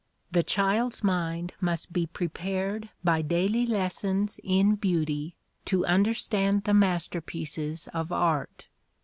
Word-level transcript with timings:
The 0.31 0.41
child's 0.41 1.03
mind 1.03 1.53
must 1.61 1.93
be 1.93 2.07
prepared 2.07 2.89
by 3.03 3.21
daily 3.21 3.67
lessons 3.67 4.39
in 4.43 4.73
beauty 4.73 5.35
to 5.65 5.85
understand 5.85 6.63
the 6.63 6.73
masterpieces 6.73 7.87
of 7.93 8.11
art. 8.11 8.65